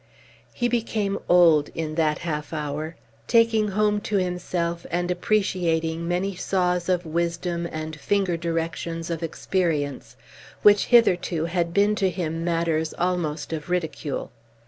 [0.51, 2.95] He became old in that half hour,
[3.27, 10.15] taking home to himself and appreciating many saws of wisdom and finger directions of experience
[10.63, 14.31] which hitherto had been to him matters almost of ridicule.